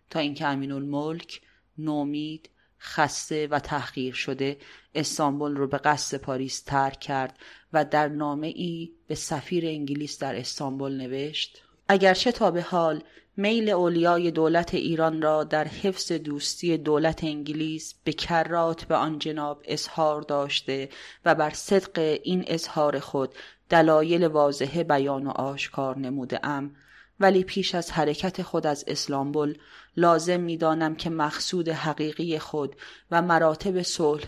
[0.09, 1.41] تا اینکه امین الملک
[1.77, 4.57] نومید خسته و تحقیر شده
[4.95, 7.39] استانبول رو به قصد پاریس ترک کرد
[7.73, 13.03] و در نامه ای به سفیر انگلیس در استانبول نوشت اگرچه تا به حال
[13.37, 19.61] میل اولیای دولت ایران را در حفظ دوستی دولت انگلیس به کرات به آن جناب
[19.65, 20.89] اظهار داشته
[21.25, 23.33] و بر صدق این اظهار خود
[23.69, 26.75] دلایل واضحه بیان و آشکار نموده ام.
[27.19, 29.57] ولی پیش از حرکت خود از اسلامبول
[29.97, 32.75] لازم می‌دانم که مقصود حقیقی خود
[33.11, 33.81] و مراتب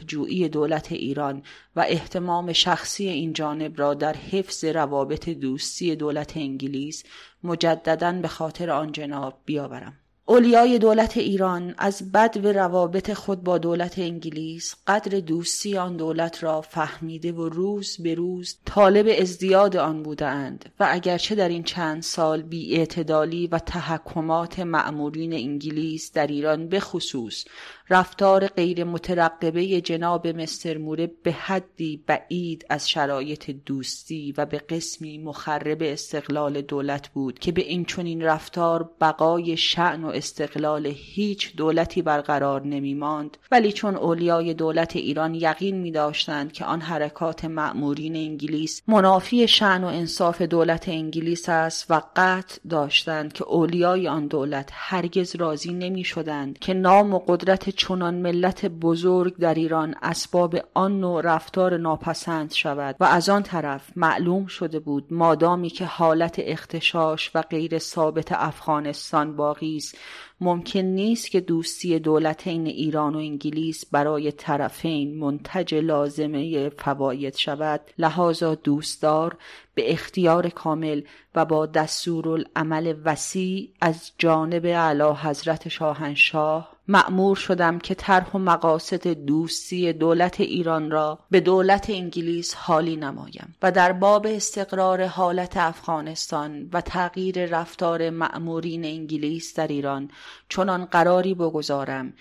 [0.08, 1.44] جویی دولت ایران
[1.76, 7.04] و احتمام شخصی این جانب را در حفظ روابط دوستی دولت انگلیس
[7.44, 9.94] مجددا به خاطر آن جناب بیاورم.
[10.32, 16.44] اولیای دولت ایران از بد و روابط خود با دولت انگلیس قدر دوستی آن دولت
[16.44, 22.04] را فهمیده و روز به روز طالب ازدیاد آن بودند و اگرچه در این چند
[22.04, 27.46] سال بیاعتدالی و تحکمات معمورین انگلیس در ایران به خصوص
[27.92, 35.18] رفتار غیر مترقبه جناب مستر موره به حدی بعید از شرایط دوستی و به قسمی
[35.18, 42.02] مخرب استقلال دولت بود که به این چنین رفتار بقای شعن و استقلال هیچ دولتی
[42.02, 48.16] برقرار نمی ماند ولی چون اولیای دولت ایران یقین می داشتند که آن حرکات معمورین
[48.16, 54.70] انگلیس منافی شعن و انصاف دولت انگلیس است و قطع داشتند که اولیای آن دولت
[54.74, 61.00] هرگز راضی نمی شدند که نام و قدرت چنان ملت بزرگ در ایران اسباب آن
[61.00, 67.32] نوع رفتار ناپسند شود و از آن طرف معلوم شده بود مادامی که حالت اختشاش
[67.36, 69.98] و غیر ثابت افغانستان باقی است
[70.42, 77.82] ممکن نیست که دوستی دولتین ایران و انگلیس برای طرفین منتج لازمه فواید شود.
[77.98, 79.38] لحاظا دوستدار
[79.74, 81.02] به اختیار کامل
[81.36, 89.08] و با دستورالعمل وسیع از جانب اعلی حضرت شاهنشاه معمور شدم که طرح و مقاصد
[89.08, 96.70] دوستی دولت ایران را به دولت انگلیس حالی نمایم و در باب استقرار حالت افغانستان
[96.74, 100.12] و تغییر رفتار معمورین انگلیس در ایران
[100.50, 102.14] چنان قراری بگذارم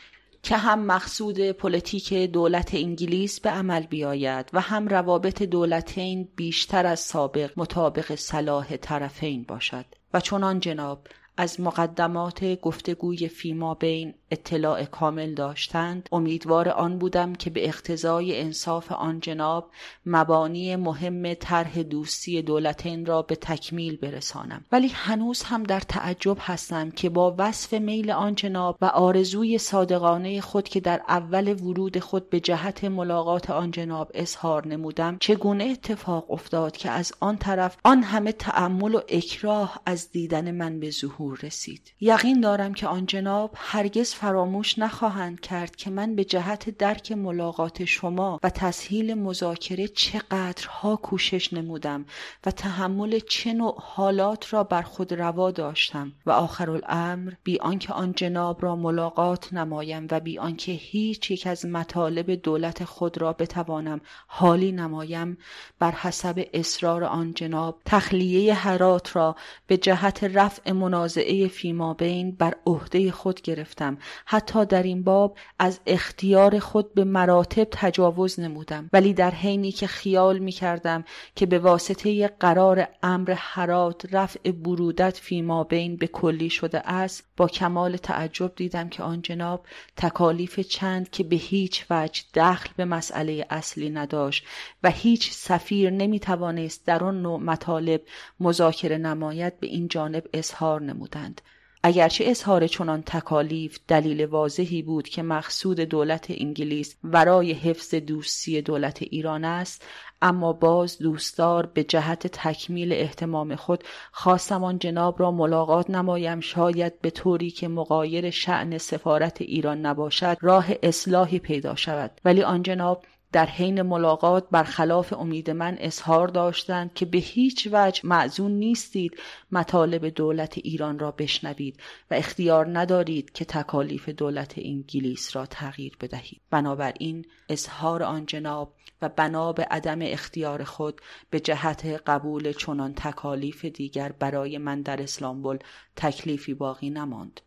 [0.43, 7.01] که هم مقصود پلیتیک دولت انگلیس به عمل بیاید و هم روابط دولتین بیشتر از
[7.01, 9.85] سابق مطابق صلاح طرفین باشد.
[10.15, 11.07] و چون آن جناب
[11.37, 16.09] از مقدمات گفتگوی فیما بین اطلاع کامل داشتند.
[16.13, 19.71] امیدوار آن بودم که به اقتضای انصاف آن جناب
[20.07, 24.65] مبانی مهم طرح دوستی دولتین را به تکمیل برسانم.
[24.73, 30.41] ولی هنوز هم در تعجب هستم که با وصف میل آن جناب و آرزوی صادقانه
[30.41, 36.31] خود که در اول ورود خود به جهت ملاقات آن جناب اظهار نمودم چگونه اتفاق
[36.31, 41.39] افتاد که از آن طرف آن همه تأمل و اکراه از دیدن من به ظهور
[41.43, 41.93] رسید.
[42.01, 47.85] یقین دارم که آن جناب هرگز فراموش نخواهند کرد که من به جهت درک ملاقات
[47.85, 52.05] شما و تسهیل مذاکره چقدرها کوشش نمودم
[52.47, 57.93] و تحمل چه نوع حالات را بر خود روا داشتم و آخر الامر بی آنکه
[57.93, 63.33] آن جناب را ملاقات نمایم و بی آنکه هیچ یک از مطالب دولت خود را
[63.33, 65.39] بتوانم حالی نمایم
[65.79, 72.55] بر حسب اصرار آن جناب تخلیه حرات را به جهت رفع منازعه فیما بین بر
[72.67, 78.91] عهده خود گرفتم حتی در این باب از اختیار خود به مراتب تجاوز نمودم.
[78.93, 81.05] ولی در حینی که خیال می کردم
[81.35, 87.49] که به واسطه قرار امر حرات رفع برودت فیما بین به کلی شده است با
[87.49, 93.47] کمال تعجب دیدم که آن جناب تکالیف چند که به هیچ وجه دخل به مسئله
[93.51, 94.45] اصلی نداشت
[94.83, 98.01] و هیچ سفیر نمی توانست در آن نوع مطالب
[98.41, 101.41] مذاکره نماید به این جانب اظهار نمودند.
[101.83, 109.03] اگرچه اظهار چنان تکالیف دلیل واضحی بود که مقصود دولت انگلیس ورای حفظ دوستی دولت
[109.03, 109.85] ایران است
[110.23, 116.41] اما باز دوستدار به جهت تکمیل احتمام خود خواستم آن جناب را ملاقات نمایم.
[116.41, 122.11] شاید به طوری که مقایر شعن سفارت ایران نباشد راه اصلاحی پیدا شود.
[122.25, 128.01] ولی آن جناب در حین ملاقات برخلاف امید من اظهار داشتند که به هیچ وجه
[128.05, 129.19] معزون نیستید
[129.53, 136.41] مطالب دولت ایران را بشنوید و اختیار ندارید که تکالیف دولت انگلیس را تغییر بدهید.
[136.51, 141.01] بنابراین اظهار آن جناب و بنا به عدم اختیار خود
[141.31, 145.59] به جهت قبول چنان تکالیف دیگر برای من در اسلامبول
[145.97, 147.41] تکلیفی باقی نماند.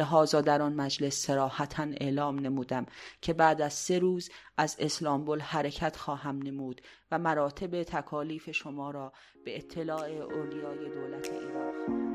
[0.00, 2.86] لحاظا در آن مجلس سراحتا اعلام نمودم
[3.20, 6.80] که بعد از سه روز از اسلامبول حرکت خواهم نمود
[7.10, 9.12] و مراتب تکالیف شما را
[9.44, 12.09] به اطلاع اولیای دولت ایران خواهم.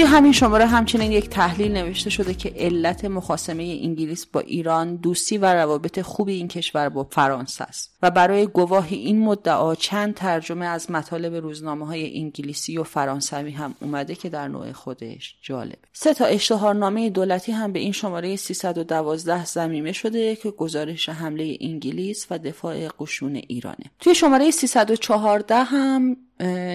[0.00, 5.38] توی همین شماره همچنین یک تحلیل نوشته شده که علت مخاسمه انگلیس با ایران دوستی
[5.38, 10.66] و روابط خوب این کشور با فرانسه است و برای گواه این مدعا چند ترجمه
[10.66, 16.14] از مطالب روزنامه های انگلیسی و فرانسوی هم اومده که در نوع خودش جالب سه
[16.14, 22.38] تا اشتهارنامه دولتی هم به این شماره 312 زمیمه شده که گزارش حمله انگلیس و
[22.38, 23.84] دفاع قشون ایرانه.
[23.98, 26.16] توی شماره 314 هم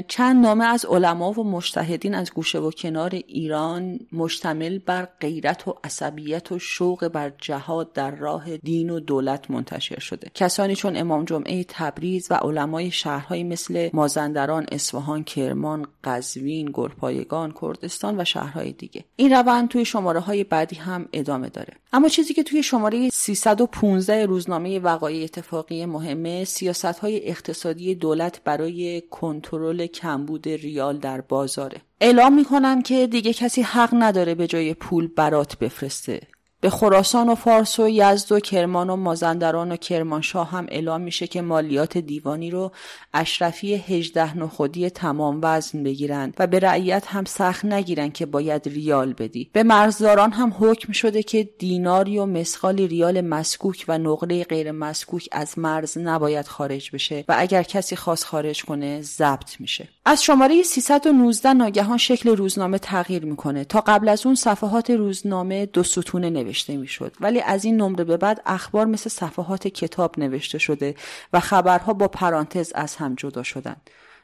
[0.07, 5.75] چند نامه از علما و مشتهدین از گوشه و کنار ایران مشتمل بر غیرت و
[5.83, 10.31] عصبیت و شوق بر جهاد در راه دین و دولت منتشر شده.
[10.33, 18.21] کسانی چون امام جمعه تبریز و علمای شهرهایی مثل مازندران اصفهان کرمان قزوین گلپایگان کردستان
[18.21, 19.05] و شهرهای دیگه.
[19.15, 21.73] این روند توی شماره های بعدی هم ادامه داره.
[21.93, 29.03] اما چیزی که توی شماره 315 روزنامه وقایع اتفاقی مهمه سیاست های اقتصادی دولت برای
[29.11, 29.54] کنترل
[29.87, 31.81] کمبود ریال در بازاره.
[32.01, 36.21] اعلام می‌کنم که دیگه کسی حق نداره به جای پول برات بفرسته.
[36.65, 41.27] به خراسان و فارس و یزد و کرمان و مازندران و کرمانشاه هم اعلام میشه
[41.27, 42.71] که مالیات دیوانی رو
[43.13, 49.13] اشرفی هجده نخودی تمام وزن بگیرند و به رعیت هم سخت نگیرن که باید ریال
[49.13, 49.49] بدی.
[49.53, 55.29] به مرزداران هم حکم شده که دیناری و مسخالی ریال مسکوک و نقره غیر مسکوک
[55.31, 59.87] از مرز نباید خارج بشه و اگر کسی خواست خارج کنه ضبط میشه.
[60.05, 63.63] از شماره 319 ناگهان شکل روزنامه تغییر می‌کنه.
[63.63, 66.54] تا قبل از اون صفحات روزنامه دو ستونه نوشته.
[66.77, 67.15] می‌شد.
[67.19, 70.95] ولی از این نمره به بعد اخبار مثل صفحات کتاب نوشته شده
[71.33, 73.75] و خبرها با پرانتز از هم جدا شدن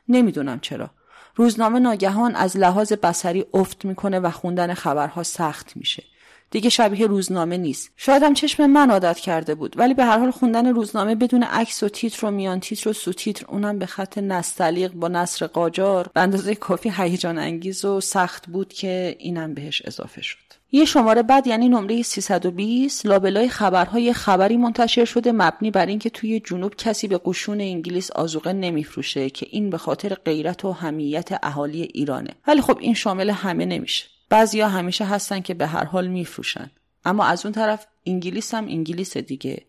[0.07, 0.89] نمی‌دونم چرا.
[1.36, 6.03] روزنامه ناگهان از لحاظ بسری افت می‌کنه و خوندن خبرها سخت میشه.
[6.51, 7.91] دیگه شبیه روزنامه نیست.
[7.97, 11.84] شاید هم چشم من عادت کرده بود ولی به هر حال خوندن روزنامه بدون عکس
[11.84, 16.09] و تیتر و میان تیتر و سو تیتر اونم به خط نستلیق با نصر قاجار
[16.13, 20.61] به اندازه کافی هیجان انگیز و سخت بود که اینم بهش اضافه شد.
[20.74, 26.39] یه شماره بعد یعنی نمره 320 لابلای خبرهای خبری منتشر شده مبنی بر اینکه توی
[26.39, 31.82] جنوب کسی به قشون انگلیس آزوقه نمیفروشه که این به خاطر غیرت و همیت اهالی
[31.82, 32.30] ایرانه.
[32.47, 34.05] ولی خب این شامل همه نمیشه.
[34.30, 36.72] بعضیا همیشه هستن که به هر حال میفروشن.
[37.05, 39.65] اما از اون طرف انگلیس هم انگلیس دیگه.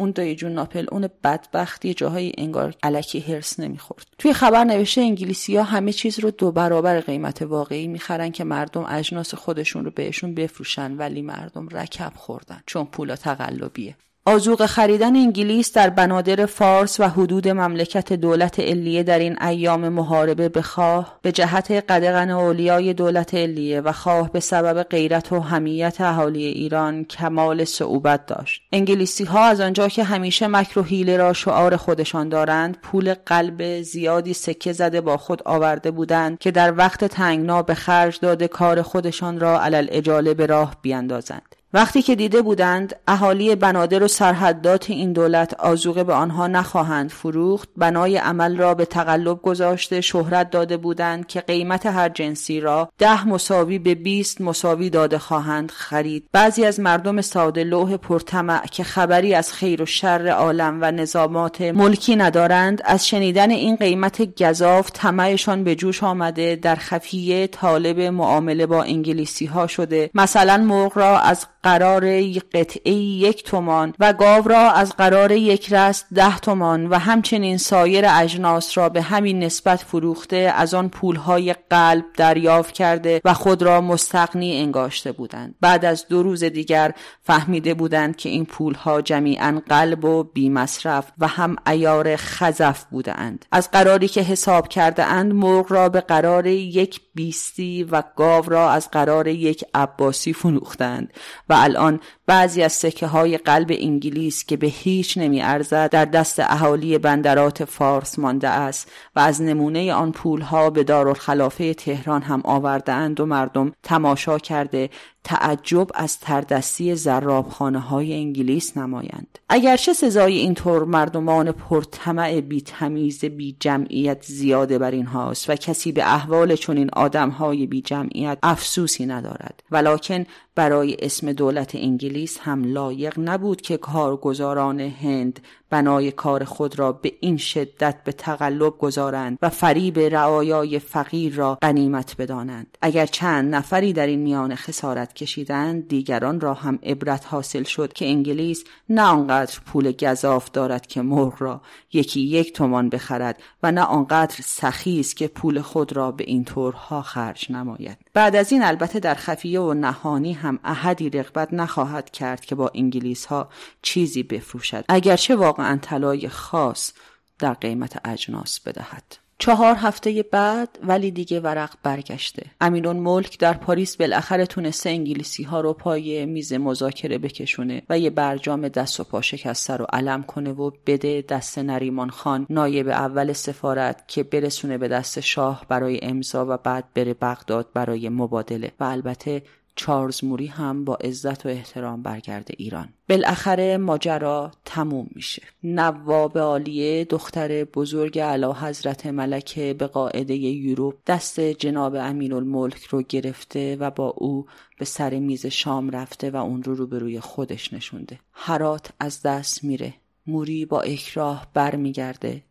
[0.00, 4.06] اون دایی جون ناپل اون بدبختی جاهای انگار علکی هرس نمی‌خورد.
[4.18, 8.84] توی خبر نوشته انگلیسی ها همه چیز رو دو برابر قیمت واقعی می‌خرن که مردم
[8.88, 13.96] اجناس خودشون رو بهشون بفروشن ولی مردم رکب خوردن چون پولا تقلبیه.
[14.26, 20.48] آزوق خریدن انگلیس در بنادر فارس و حدود مملکت دولت علیه در این ایام محاربه
[20.48, 26.00] به خواه به جهت قدغن اولیای دولت علیه و خواه به سبب غیرت و همیت
[26.00, 28.62] اهالی ایران کمال صعوبت داشت.
[28.72, 33.82] انگلیسی ها از آنجا که همیشه مکر و حیله را شعار خودشان دارند پول قلب
[33.82, 38.82] زیادی سکه زده با خود آورده بودند که در وقت تنگنا به خرج داده کار
[38.82, 44.90] خودشان را علل اجاله به راه بیاندازند وقتی که دیده بودند اهالی بنادر و سرحدات
[44.90, 50.76] این دولت آزوقه به آنها نخواهند فروخت بنای عمل را به تقلب گذاشته شهرت داده
[50.76, 56.24] بودند که قیمت هر جنسی را ده مساوی به بیست مساوی داده خواهند خرید.
[56.32, 61.60] بعضی از مردم ساده لوح پرتمع که خبری از خیر و شر عالم و نظامات
[61.60, 68.66] ملکی ندارند از شنیدن این قیمت گذاف طمعشان به جوش آمده در خفیه طالب معامله
[68.66, 70.10] با انگلیسی ها شده.
[70.14, 72.22] مثلا مرغ را از قرار
[72.54, 78.04] قطعه یک تومان و گاو را از قرار یک رست ده تومان و همچنین سایر
[78.08, 83.80] اجناس را به همین نسبت فروخته از آن پولهای قلب دریافت کرده و خود را
[83.80, 85.54] مستقنی انگاشته بودند.
[85.60, 91.26] بعد از دو روز دیگر فهمیده بودند که این پولها جمیعا قلب و بیمصرف و
[91.26, 97.00] هم ایار خزف بودند از قراری که حساب کرده اند مرغ را به قرار یک
[97.14, 101.12] بیستی و گاو را از قرار یک عباسی فروختند
[101.50, 106.40] و الان بعضی از سکه های قلب انگلیس که به هیچ نمی ارزد در دست
[106.40, 112.40] اهالی بندرات فارس مانده است و از نمونه آن پول ها به دارالخلافه تهران هم
[112.44, 114.90] آورده اند و مردم تماشا کرده
[115.24, 119.38] تعجب از تردستی زرابخانه های انگلیس نمایند.
[119.48, 126.14] اگرچه سزای اینطور مردمان پرطمع بی تمیز بی جمعیت زیاده بر اینهاست و کسی به
[126.14, 129.62] احوال چنین آدم های بی جمعیت افسوسی ندارد.
[129.70, 135.40] ولکن برای اسم دولت انگلیس هم لایق نبود که کارگزاران هند
[135.70, 141.58] بنای کار خود را به این شدت به تقلب گذارند و فریب رعایای فقیر را
[141.62, 142.78] غنیمت بدانند.
[142.82, 148.06] اگر چند نفری در این میان خسارت کشیدند دیگران را هم عبرت حاصل شد که
[148.06, 151.60] انگلیس نه آنقدر پول گذاف دارد که مرغ را
[151.92, 156.44] یکی یک تومان بخرد و نه آنقدر سخی است که پول خود را به این
[156.44, 157.98] طورها خرج نماید.
[158.14, 162.70] بعد از این البته در خفیه و نهانی هم احدی رغبت نخواهد کرد که با
[162.74, 163.48] انگلیس ها
[163.82, 166.92] چیزی بفروشد اگرچه واقعا طلای خاص
[167.38, 169.16] در قیمت اجناس بدهد.
[169.40, 172.46] چهار هفته بعد ولی دیگه ورق برگشته.
[172.60, 178.10] امینون ملک در پاریس بالاخره تونسته انگلیسی ها رو پای میز مذاکره بکشونه و یه
[178.10, 183.32] برجام دست و پا شکسته رو علم کنه و بده دست نریمان خان نایب اول
[183.32, 188.72] سفارت که برسونه به دست شاه برای امضا و بعد بره بغداد برای مبادله.
[188.80, 189.42] و البته
[189.80, 192.88] چارلز موری هم با عزت و احترام برگرده ایران.
[193.08, 195.42] بالاخره ماجرا تموم میشه.
[195.64, 203.02] نواب عالیه دختر بزرگ علا حضرت ملکه به قاعده یوروپ دست جناب امین الملک رو
[203.02, 204.46] گرفته و با او
[204.78, 208.18] به سر میز شام رفته و اون رو روبروی خودش نشونده.
[208.32, 209.94] هرات از دست میره.
[210.26, 212.42] موری با اکراه برمیگرده.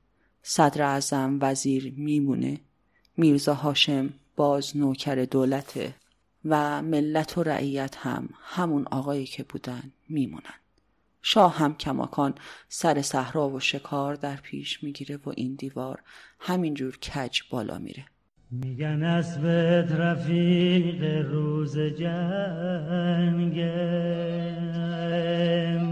[0.43, 2.59] صدر اعظم وزیر میمونه.
[3.17, 5.93] میرزا هاشم باز نوکر دولته
[6.45, 10.59] و ملت و رعیت هم همون آقایی که بودن میمونن.
[11.21, 12.35] شاه هم کماکان
[12.67, 16.01] سر صحرا و شکار در پیش می‌گیره و این دیوار
[16.39, 18.05] همینجور کج بالا میره.
[18.51, 19.45] میگن اسب
[20.01, 23.59] رفیق روز جنگ.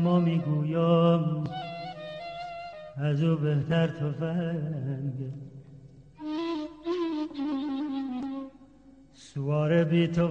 [0.04, 1.43] ما می‌گویم
[2.98, 5.47] از او بهتر تفنگ
[9.38, 10.27] سوار بی تو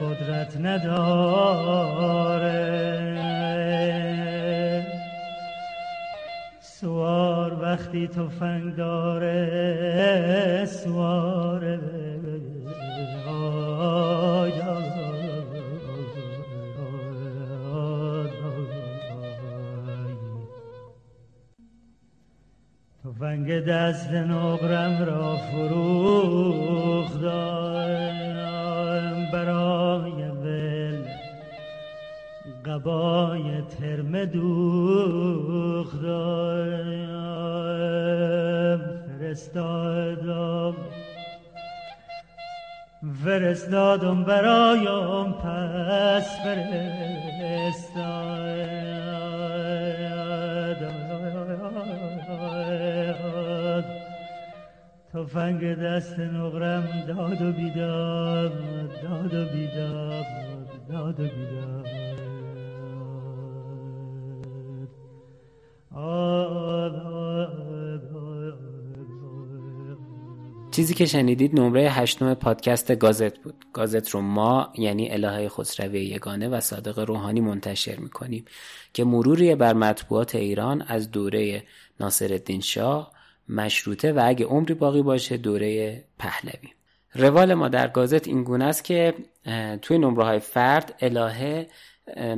[0.00, 1.00] قدرت نداره.
[6.60, 11.76] سوار وقتی تفنگ داره سوار
[23.20, 25.90] تفنگ دست نقرم را فروختم
[29.32, 31.04] برای ول
[32.66, 34.80] قبای ترم دوختم
[39.18, 40.74] فرستادم.
[43.24, 47.80] فرستادم برایم پس فرستاد
[55.14, 58.52] تفنگ دست نقرم داد و بیداد
[59.02, 60.24] داد و بیداد
[60.88, 61.86] داد و بیداد.
[70.70, 73.64] چیزی که شنیدید نمره هشتم پادکست گازت بود.
[73.72, 78.44] گازت رو ما یعنی الهه خسروی یگانه و صادق روحانی منتشر می‌کنیم
[78.92, 81.62] که مروری بر مطبوعات ایران از دوره
[82.00, 83.12] ناصرالدین شاه
[83.50, 86.68] مشروطه و اگه عمری باقی باشه دوره پهلوی.
[87.14, 89.14] روال ما در گازت این گونه است که
[89.82, 91.66] توی نمره های فرد الهه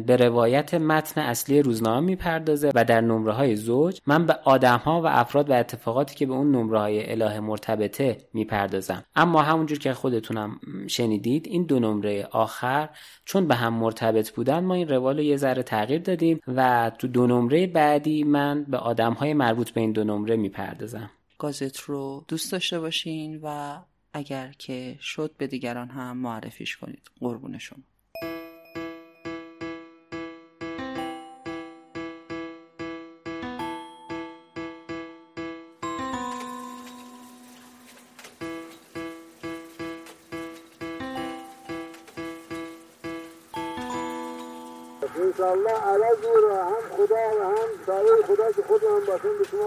[0.06, 5.02] به روایت متن اصلی روزنامه می‌پردازه و در نمره های زوج من به آدم ها
[5.02, 9.04] و افراد و اتفاقاتی که به اون نمره های اله مرتبطه می‌پردازم.
[9.16, 12.88] اما همونجور که خودتونم شنیدید این دو نمره آخر
[13.24, 17.08] چون به هم مرتبط بودن ما این روال رو یه ذره تغییر دادیم و تو
[17.08, 21.10] دو نمره بعدی من به آدم های مربوط به این دو نمره می‌پردازم.
[21.38, 23.78] گازت رو دوست داشته باشین و
[24.12, 27.10] اگر که شد به دیگران هم معرفیش کنید.
[27.20, 27.78] قربون شما.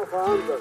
[0.05, 0.59] falandır.